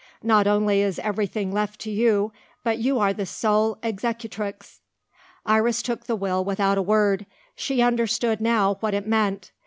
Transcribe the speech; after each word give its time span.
Not 0.23 0.47
only 0.47 0.81
is 0.81 0.97
everything 0.97 1.51
left 1.51 1.79
to 1.81 1.91
you, 1.91 2.33
but 2.63 2.79
you 2.79 2.97
are 2.97 3.13
the 3.13 3.27
sole 3.27 3.77
executrix." 3.83 4.81
Iris 5.45 5.83
took 5.83 6.07
the 6.07 6.15
will 6.15 6.43
without 6.43 6.79
a 6.79 6.81
word. 6.81 7.27
She 7.53 7.83
understood, 7.83 8.41
now, 8.41 8.77
what 8.79 8.95
it 8.95 9.05
meant. 9.05 9.51